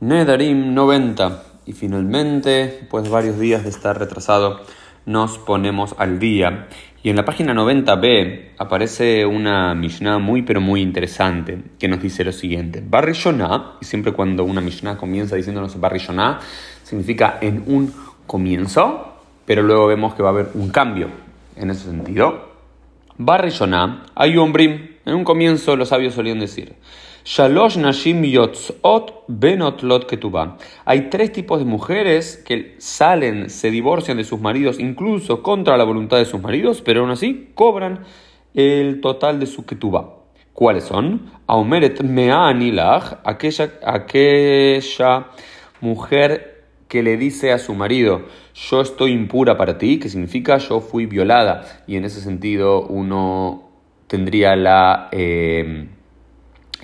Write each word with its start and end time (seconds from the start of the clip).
Nedarim 0.00 0.72
90. 0.72 1.42
Y 1.66 1.74
finalmente, 1.74 2.88
de 2.90 3.08
varios 3.10 3.38
días 3.38 3.64
de 3.64 3.68
estar 3.68 3.98
retrasado, 3.98 4.62
nos 5.04 5.36
ponemos 5.36 5.94
al 5.98 6.18
día. 6.18 6.68
Y 7.02 7.10
en 7.10 7.16
la 7.16 7.26
página 7.26 7.52
90b 7.52 8.52
aparece 8.56 9.26
una 9.26 9.74
Mishnah 9.74 10.18
muy 10.18 10.40
pero 10.40 10.62
muy 10.62 10.80
interesante 10.80 11.58
que 11.78 11.86
nos 11.86 12.00
dice 12.00 12.24
lo 12.24 12.32
siguiente. 12.32 12.82
Barrishonah, 12.82 13.76
y 13.82 13.84
siempre 13.84 14.12
cuando 14.12 14.42
una 14.44 14.62
Mishnah 14.62 14.96
comienza 14.96 15.36
diciéndonos 15.36 15.78
Barrishonah, 15.78 16.40
significa 16.82 17.36
en 17.42 17.62
un 17.66 17.92
comienzo, 18.26 19.16
pero 19.44 19.62
luego 19.62 19.86
vemos 19.86 20.14
que 20.14 20.22
va 20.22 20.30
a 20.30 20.32
haber 20.32 20.48
un 20.54 20.70
cambio 20.70 21.08
en 21.56 21.68
ese 21.68 21.84
sentido. 21.84 22.48
Barrishonah, 23.18 24.06
hay 24.14 24.38
un 24.38 24.54
en 25.10 25.16
un 25.16 25.24
comienzo 25.24 25.76
los 25.76 25.88
sabios 25.88 26.14
solían 26.14 26.38
decir. 26.38 26.74
Shalosh 27.24 27.76
Nashim. 27.76 28.22
Hay 30.84 31.00
tres 31.10 31.32
tipos 31.32 31.58
de 31.58 31.64
mujeres 31.64 32.42
que 32.46 32.76
salen, 32.78 33.50
se 33.50 33.70
divorcian 33.70 34.16
de 34.16 34.24
sus 34.24 34.40
maridos, 34.40 34.78
incluso 34.78 35.42
contra 35.42 35.76
la 35.76 35.84
voluntad 35.84 36.18
de 36.18 36.24
sus 36.24 36.40
maridos, 36.40 36.80
pero 36.82 37.00
aún 37.00 37.10
así 37.10 37.50
cobran 37.54 38.04
el 38.54 39.00
total 39.00 39.38
de 39.40 39.46
su 39.46 39.66
Ketubah. 39.66 40.14
¿Cuáles 40.52 40.84
son? 40.84 41.30
Aumeret 41.46 42.02
Me'anilach, 42.02 43.18
aquella, 43.24 43.72
aquella 43.84 45.26
mujer 45.80 46.64
que 46.88 47.02
le 47.02 47.16
dice 47.16 47.52
a 47.52 47.58
su 47.58 47.74
marido, 47.74 48.22
yo 48.54 48.80
estoy 48.80 49.12
impura 49.12 49.56
para 49.56 49.78
ti, 49.78 49.98
que 49.98 50.08
significa 50.08 50.58
yo 50.58 50.80
fui 50.80 51.06
violada, 51.06 51.82
y 51.86 51.96
en 51.96 52.04
ese 52.04 52.20
sentido 52.20 52.82
uno 52.82 53.69
tendría 54.10 54.56
la... 54.56 55.08
Eh, 55.12 55.86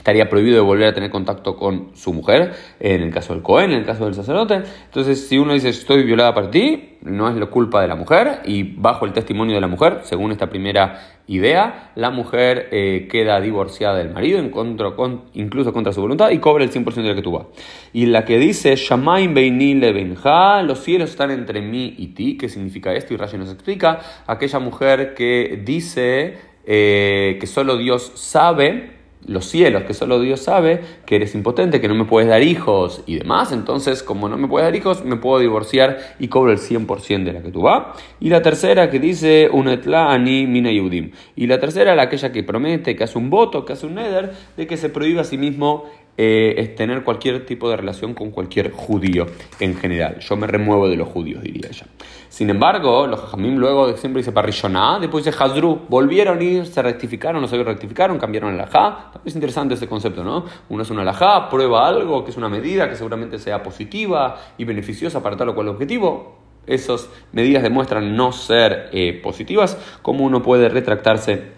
estaría 0.07 0.29
prohibido 0.29 0.55
de 0.55 0.61
volver 0.61 0.87
a 0.87 0.95
tener 0.95 1.11
contacto 1.11 1.57
con 1.57 1.89
su 1.97 2.13
mujer, 2.13 2.53
en 2.79 3.03
el 3.03 3.13
caso 3.13 3.33
del 3.33 3.43
Cohen, 3.43 3.73
en 3.73 3.79
el 3.79 3.85
caso 3.85 4.05
del 4.05 4.15
sacerdote. 4.15 4.63
Entonces, 4.85 5.27
si 5.27 5.37
uno 5.37 5.53
dice 5.53 5.71
estoy 5.71 6.05
violada 6.05 6.33
por 6.33 6.49
ti, 6.49 6.99
no 7.03 7.29
es 7.29 7.35
la 7.35 7.47
culpa 7.47 7.83
de 7.83 7.89
la 7.89 7.97
mujer, 7.97 8.43
y 8.45 8.63
bajo 8.63 9.05
el 9.05 9.13
testimonio 9.13 9.57
de 9.57 9.61
la 9.61 9.67
mujer, 9.67 10.03
según 10.05 10.31
esta 10.31 10.49
primera 10.49 11.19
idea, 11.27 11.91
la 11.97 12.11
mujer 12.11 12.69
eh, 12.71 13.09
queda 13.11 13.41
divorciada 13.41 13.99
del 13.99 14.11
marido, 14.11 14.39
en 14.39 14.51
contra, 14.51 14.93
con, 14.93 15.25
incluso 15.35 15.73
contra 15.73 15.93
su 15.93 16.01
voluntad, 16.03 16.31
y 16.31 16.39
cobra 16.39 16.63
el 16.63 16.71
100% 16.71 16.95
de 16.95 17.09
lo 17.09 17.15
que 17.17 17.23
tuvo. 17.23 17.51
Y 17.93 18.07
la 18.07 18.25
que 18.25 18.39
dice, 18.39 18.77
Shamaim 18.77 19.35
Beinile 19.35 19.93
Benja, 19.93 20.63
los 20.63 20.85
cielos 20.85 21.11
están 21.11 21.33
entre 21.33 21.63
mí 21.63 21.97
y 21.99 22.09
ti, 22.09 22.37
¿qué 22.37 22.49
significa 22.49 22.93
esto? 22.93 23.13
Y 23.13 23.17
Rashi 23.17 23.39
nos 23.39 23.51
explica, 23.51 23.99
aquella 24.29 24.61
mujer 24.61 25.15
que 25.15 25.61
dice 25.65 26.55
eh, 26.67 27.39
que 27.41 27.47
solo 27.47 27.77
Dios 27.77 28.13
sabe, 28.15 28.97
los 29.27 29.47
cielos, 29.47 29.83
que 29.85 29.95
solo 29.95 30.21
Dios 30.21 30.41
sabe 30.41 30.81
que 31.05 31.17
eres 31.17 31.35
impotente, 31.35 31.81
que 31.81 31.89
no 31.89 31.95
me 31.95 32.05
puedes 32.05 32.29
dar 32.29 32.43
hijos 32.43 33.03
y 33.07 33.17
demás. 33.17 33.53
Entonces, 33.53 34.03
como 34.03 34.29
no 34.29 34.37
me 34.37 34.49
puedes 34.49 34.67
dar 34.67 34.77
hijos, 34.77 35.05
me 35.05 35.17
puedo 35.17 35.41
divorciar 35.41 35.99
y 36.19 36.29
cobro 36.29 36.53
el 36.53 36.59
100% 36.59 37.25
de 37.25 37.33
la 37.33 37.43
que 37.43 37.51
tú 37.51 37.63
vas. 37.63 37.97
Y 38.21 38.29
la 38.29 38.43
tercera 38.43 38.91
que 38.91 39.01
dice 39.01 39.49
unetla 39.53 40.13
ani 40.13 40.47
mina 40.47 40.71
yudim. 40.71 41.11
Y 41.35 41.47
la 41.47 41.59
tercera, 41.59 41.95
la 41.95 42.03
aquella 42.03 42.33
que 42.33 42.43
promete, 42.43 42.95
que 42.95 43.05
hace 43.05 43.19
un 43.19 43.31
voto, 43.31 43.65
que 43.65 43.73
hace 43.73 43.87
un 43.87 43.95
neder, 43.95 44.33
de 44.57 44.67
que 44.67 44.77
se 44.77 44.89
prohíbe 44.89 45.21
a 45.21 45.25
sí 45.25 45.39
mismo 45.39 45.85
eh, 46.17 46.55
es 46.57 46.75
tener 46.75 47.05
cualquier 47.05 47.45
tipo 47.45 47.69
de 47.69 47.77
relación 47.77 48.15
con 48.15 48.31
cualquier 48.31 48.73
judío 48.73 49.27
en 49.61 49.77
general. 49.77 50.19
Yo 50.21 50.37
me 50.37 50.47
remuevo 50.47 50.89
de 50.89 50.97
los 50.97 51.09
judíos, 51.09 51.43
diría 51.43 51.69
ella. 51.69 51.87
Sin 52.29 52.51
embargo, 52.51 53.07
los 53.07 53.21
jamim 53.21 53.57
luego 53.57 53.97
siempre 53.97 54.21
dice 54.21 54.33
parrilloná, 54.33 54.99
después 54.99 55.25
dice 55.25 55.37
hazru, 55.39 55.83
volvieron 55.89 56.41
y 56.41 56.65
se 56.67 56.83
rectificaron, 56.83 57.41
no 57.41 57.49
se 57.49 57.63
rectificaron, 57.63 58.19
cambiaron 58.19 58.55
el 58.55 58.61
ajá. 58.61 59.13
Es 59.25 59.35
interesante 59.35 59.75
ese 59.75 59.89
concepto, 59.89 60.25
¿no? 60.25 60.45
Uno 60.69 60.83
es 60.83 60.91
una 60.91 61.03
alajá, 61.03 61.49
prueba 61.49 61.87
algo 61.87 62.25
que 62.25 62.31
es 62.31 62.37
una 62.37 62.49
medida 62.49 62.89
que 62.89 62.97
seguramente 62.97 63.39
sea 63.39 63.63
positiva 63.63 64.41
y 64.59 64.65
beneficiosa 64.65 65.23
para 65.23 65.37
tal 65.37 65.51
o 65.51 65.55
cual 65.55 65.69
objetivo. 65.69 66.39
Esas 66.67 67.09
medidas 67.33 67.63
demuestran 67.63 68.17
no 68.17 68.33
ser 68.33 68.89
eh, 68.93 69.21
positivas, 69.23 69.79
como 70.03 70.25
uno 70.25 70.43
puede 70.43 70.69
retractarse 70.69 71.56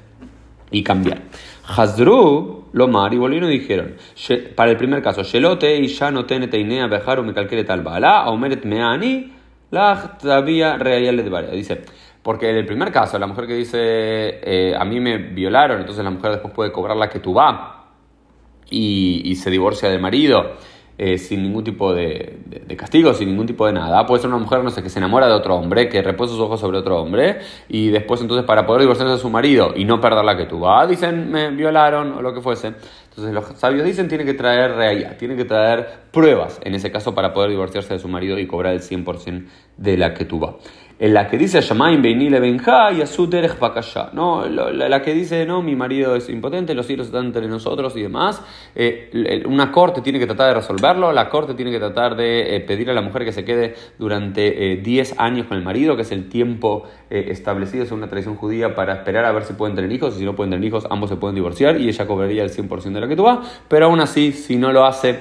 y 0.70 0.82
cambiar. 0.82 1.22
Hazru, 1.66 2.64
Lomar 2.72 3.12
y 3.14 3.18
volvieron 3.18 3.50
y 3.50 3.58
dijeron, 3.58 3.96
para 4.54 4.70
el 4.70 4.76
primer 4.76 5.02
caso, 5.02 5.22
Shelote 5.22 5.76
y 5.76 5.88
ya 5.88 6.10
no 6.10 6.24
tenete 6.24 6.58
inea 6.58 6.86
bejaru 6.86 7.22
me 7.22 7.34
calquere 7.34 7.64
tal 7.64 7.82
bala, 7.82 8.22
aumeret 8.22 8.64
meani, 8.64 9.32
la 9.70 10.18
real 10.78 11.16
de 11.16 11.56
Dice, 11.56 11.82
porque 12.22 12.50
en 12.50 12.56
el 12.56 12.66
primer 12.66 12.90
caso, 12.90 13.18
la 13.18 13.26
mujer 13.26 13.46
que 13.46 13.54
dice, 13.54 13.78
eh, 13.80 14.74
a 14.78 14.84
mí 14.84 15.00
me 15.00 15.18
violaron, 15.18 15.80
entonces 15.80 16.04
la 16.04 16.10
mujer 16.10 16.32
después 16.32 16.54
puede 16.54 16.72
cobrar 16.72 16.96
la 16.96 17.08
que 17.08 17.20
tú 17.20 17.34
va 17.34 17.86
y, 18.70 19.22
y 19.24 19.34
se 19.36 19.50
divorcia 19.50 19.88
del 19.90 20.00
marido. 20.00 20.56
Eh, 21.00 21.16
sin 21.16 21.44
ningún 21.44 21.62
tipo 21.62 21.94
de, 21.94 22.40
castigo, 22.76 23.14
sin 23.14 23.28
ningún 23.28 23.46
tipo 23.46 23.64
de 23.64 23.72
nada. 23.72 24.04
Puede 24.04 24.20
ser 24.20 24.30
una 24.30 24.38
mujer, 24.38 24.64
no 24.64 24.70
sé, 24.70 24.82
que 24.82 24.90
se 24.90 24.98
enamora 24.98 25.28
de 25.28 25.32
otro 25.32 25.54
hombre, 25.54 25.88
que 25.88 26.02
reposa 26.02 26.32
sus 26.32 26.40
ojos 26.40 26.58
sobre 26.58 26.76
otro 26.76 27.00
hombre, 27.00 27.38
y 27.68 27.90
después 27.90 28.20
entonces 28.20 28.44
para 28.44 28.66
poder 28.66 28.80
divorciarse 28.80 29.12
de 29.12 29.20
su 29.20 29.30
marido 29.30 29.74
y 29.76 29.84
no 29.84 30.00
perder 30.00 30.24
la 30.24 30.36
que 30.36 30.46
tuvo, 30.46 30.68
ah, 30.68 30.88
dicen, 30.88 31.30
me 31.30 31.50
violaron 31.50 32.14
o 32.14 32.20
lo 32.20 32.34
que 32.34 32.40
fuese. 32.40 32.72
Entonces 33.10 33.32
los 33.32 33.44
sabios 33.60 33.84
dicen, 33.84 34.08
tiene 34.08 34.24
que 34.24 34.34
traer 34.34 34.72
realidad, 34.72 35.16
tiene 35.16 35.36
que 35.36 35.44
traer 35.44 35.86
pruebas, 36.10 36.58
en 36.64 36.74
ese 36.74 36.90
caso, 36.90 37.14
para 37.14 37.32
poder 37.32 37.50
divorciarse 37.50 37.94
de 37.94 38.00
su 38.00 38.08
marido 38.08 38.36
y 38.36 38.48
cobrar 38.48 38.72
el 38.72 38.80
100% 38.80 39.46
de 39.76 39.96
la 39.96 40.14
que 40.14 40.24
tuvo 40.24 40.58
en 41.00 41.14
la 41.14 41.28
que 41.28 41.38
dice 41.38 41.60
Shamaim 41.60 42.02
Beinile 42.02 42.40
Benja 42.40 42.90
y 42.90 43.02
Asuterech 43.02 43.56
No, 44.12 44.48
la, 44.48 45.02
que 45.02 45.14
dice, 45.14 45.46
no, 45.46 45.62
mi 45.62 45.76
marido 45.76 46.16
es 46.16 46.28
impotente, 46.28 46.74
los 46.74 46.86
cielos 46.86 47.06
están 47.06 47.26
entre 47.26 47.46
nosotros 47.46 47.96
y 47.96 48.02
demás. 48.02 48.42
Eh, 48.74 49.44
una 49.46 49.70
corte 49.70 50.00
tiene 50.00 50.18
que 50.18 50.26
tratar 50.26 50.48
de 50.48 50.54
resolverlo, 50.54 51.12
la 51.12 51.28
corte 51.28 51.54
tiene 51.54 51.70
que 51.70 51.78
tratar 51.78 52.16
de 52.16 52.56
eh, 52.56 52.60
pedir 52.60 52.90
a 52.90 52.94
la 52.94 53.00
mujer 53.00 53.24
que 53.24 53.32
se 53.32 53.44
quede 53.44 53.74
durante 53.98 54.78
10 54.82 55.12
eh, 55.12 55.14
años 55.18 55.46
con 55.46 55.56
el 55.56 55.62
marido, 55.62 55.94
que 55.94 56.02
es 56.02 56.10
el 56.10 56.28
tiempo 56.28 56.84
establecido 57.10 57.84
según 57.84 58.00
una 58.00 58.08
tradición 58.08 58.34
judía 58.36 58.74
para 58.74 58.94
esperar 58.94 59.24
a 59.24 59.32
ver 59.32 59.44
si 59.44 59.52
pueden 59.52 59.76
tener 59.76 59.92
hijos, 59.92 60.16
y 60.16 60.18
si 60.18 60.24
no 60.24 60.34
pueden 60.34 60.50
tener 60.50 60.66
hijos, 60.66 60.86
ambos 60.90 61.10
se 61.10 61.16
pueden 61.16 61.36
divorciar 61.36 61.80
y 61.80 61.88
ella 61.88 62.06
cobraría 62.06 62.42
el 62.42 62.50
100% 62.50 62.92
de 62.92 63.00
la 63.00 63.08
que 63.08 63.16
tú 63.16 63.22
vas, 63.22 63.62
pero 63.68 63.86
aún 63.86 64.00
así, 64.00 64.32
si 64.32 64.56
no 64.56 64.72
lo 64.72 64.84
hace, 64.84 65.20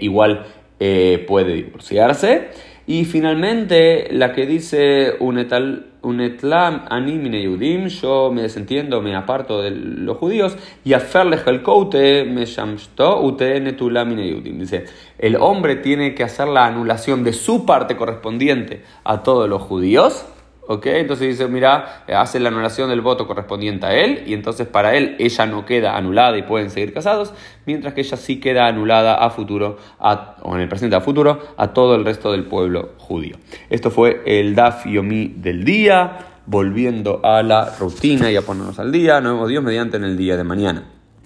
igual 0.00 0.46
puede 0.78 1.54
divorciarse. 1.54 2.48
Y 2.88 3.04
finalmente, 3.04 4.08
la 4.12 4.32
que 4.32 4.46
dice 4.46 5.16
Unetlam 5.20 6.84
animine 6.88 7.42
yudim, 7.42 7.88
yo 7.88 8.32
me 8.32 8.40
desentiendo, 8.40 9.02
me 9.02 9.14
aparto 9.14 9.60
de 9.60 9.72
los 9.72 10.16
judíos, 10.16 10.56
y 10.86 10.94
aferlej 10.94 11.46
el 11.48 11.62
coute 11.62 12.24
me 12.24 12.46
shamsto 12.46 13.20
ute 13.20 13.60
netulamine 13.60 14.30
yudim. 14.30 14.60
Dice, 14.60 14.86
el 15.18 15.36
hombre 15.36 15.76
tiene 15.76 16.14
que 16.14 16.24
hacer 16.24 16.48
la 16.48 16.64
anulación 16.64 17.24
de 17.24 17.34
su 17.34 17.66
parte 17.66 17.94
correspondiente 17.94 18.84
a 19.04 19.22
todos 19.22 19.50
los 19.50 19.60
judíos 19.60 20.24
¿Ok? 20.70 20.84
Entonces 20.84 21.28
dice, 21.28 21.48
mira, 21.48 22.04
hace 22.08 22.38
la 22.38 22.50
anulación 22.50 22.90
del 22.90 23.00
voto 23.00 23.26
correspondiente 23.26 23.86
a 23.86 23.94
él 23.94 24.24
y 24.26 24.34
entonces 24.34 24.66
para 24.66 24.94
él 24.96 25.16
ella 25.18 25.46
no 25.46 25.64
queda 25.64 25.96
anulada 25.96 26.36
y 26.36 26.42
pueden 26.42 26.68
seguir 26.68 26.92
casados, 26.92 27.32
mientras 27.64 27.94
que 27.94 28.02
ella 28.02 28.18
sí 28.18 28.38
queda 28.38 28.66
anulada 28.66 29.14
a 29.14 29.30
futuro, 29.30 29.78
o 30.42 30.54
en 30.54 30.60
el 30.60 30.68
presente 30.68 30.94
a 30.94 31.00
futuro, 31.00 31.40
a 31.56 31.68
todo 31.68 31.94
el 31.94 32.04
resto 32.04 32.32
del 32.32 32.44
pueblo 32.44 32.90
judío. 32.98 33.36
Esto 33.70 33.90
fue 33.90 34.20
el 34.26 34.54
Daf 34.54 34.84
Yomi 34.84 35.28
del 35.36 35.64
día, 35.64 36.18
volviendo 36.44 37.22
a 37.24 37.42
la 37.42 37.74
rutina 37.78 38.30
y 38.30 38.36
a 38.36 38.42
ponernos 38.42 38.78
al 38.78 38.92
día. 38.92 39.20
Vemos 39.20 39.48
Dios 39.48 39.64
mediante 39.64 39.96
en 39.96 40.04
el 40.04 40.18
día 40.18 40.36
de 40.36 40.44
mañana. 40.44 40.97